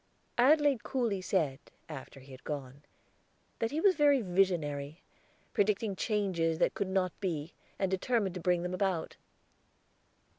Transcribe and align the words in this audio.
Adelaide 0.39 0.81
coolly 0.81 1.21
said, 1.21 1.59
after 1.87 2.21
he 2.21 2.31
had 2.31 2.43
gone, 2.43 2.81
that 3.59 3.69
he 3.69 3.79
was 3.79 3.93
very 3.93 4.19
visionary, 4.19 4.99
predicting 5.53 5.95
changes 5.95 6.57
that 6.57 6.73
could 6.73 6.87
not 6.89 7.13
be, 7.19 7.53
and 7.77 7.91
determined 7.91 8.33
to 8.33 8.41
bring 8.41 8.63
them 8.63 8.73
about. 8.73 9.17